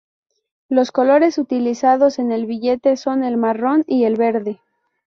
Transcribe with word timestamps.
Los 0.67 0.91
colores 0.91 1.37
utilizados 1.37 2.17
en 2.17 2.31
el 2.31 2.47
billete 2.47 2.97
son 2.97 3.23
el 3.23 3.37
marrón 3.37 3.83
y 3.85 4.05
el 4.05 4.15
verde. 4.15 4.59